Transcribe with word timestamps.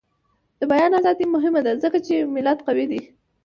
د 0.59 0.61
بیان 0.71 0.91
ازادي 0.99 1.25
مهمه 1.35 1.61
ده 1.65 1.71
ځکه 1.83 1.97
چې 2.05 2.15
ملت 2.35 2.59
قوي 2.67 2.85
کوي. 2.91 3.01